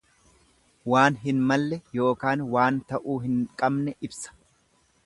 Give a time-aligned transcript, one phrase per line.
[0.93, 4.37] Waan hin malle ykn waan ta'uu hin qabne ibsa.